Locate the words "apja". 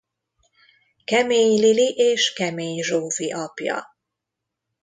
3.31-3.85